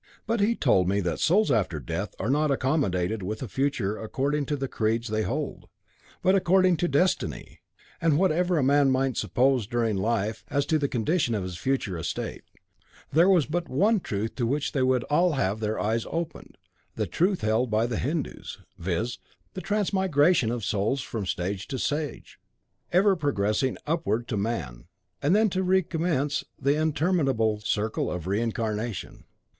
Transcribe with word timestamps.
But 0.25 0.39
he 0.39 0.55
told 0.55 0.89
me 0.89 0.99
that 1.01 1.19
souls 1.19 1.51
after 1.51 1.79
death 1.79 2.15
are 2.17 2.31
not 2.31 2.49
accommodated 2.49 3.21
with 3.21 3.43
a 3.43 3.47
future 3.47 3.99
according 3.99 4.47
to 4.47 4.55
the 4.55 4.67
creeds 4.67 5.09
they 5.09 5.21
hold, 5.21 5.67
but 6.23 6.33
according 6.33 6.77
to 6.77 6.87
Destiny: 6.87 7.59
that 8.01 8.13
whatever 8.13 8.57
a 8.57 8.63
man 8.63 8.89
might 8.89 9.15
suppose 9.15 9.67
during 9.67 9.95
life 9.95 10.43
as 10.47 10.65
to 10.65 10.79
the 10.79 10.87
condition 10.87 11.35
of 11.35 11.43
his 11.43 11.55
future 11.55 12.01
state, 12.01 12.41
there 13.13 13.29
was 13.29 13.45
but 13.45 13.69
one 13.69 13.99
truth 13.99 14.33
to 14.37 14.47
which 14.47 14.71
they 14.71 14.81
would 14.81 15.03
all 15.03 15.33
have 15.33 15.59
their 15.59 15.79
eyes 15.79 16.07
opened 16.09 16.57
the 16.95 17.05
truth 17.05 17.41
held 17.41 17.69
by 17.69 17.85
the 17.85 17.99
Hindus, 17.99 18.57
viz. 18.79 19.19
the 19.53 19.61
transmigration 19.61 20.49
of 20.49 20.65
souls 20.65 21.01
from 21.03 21.27
stage 21.27 21.67
to 21.67 21.77
stage, 21.77 22.39
ever 22.91 23.15
progressing 23.15 23.77
upward 23.85 24.27
to 24.29 24.35
man, 24.35 24.85
and 25.21 25.35
then 25.35 25.47
to 25.51 25.61
recommence 25.61 26.43
the 26.59 26.73
interminable 26.75 27.59
circle 27.59 28.09
of 28.11 28.25
reincarnation. 28.25 29.25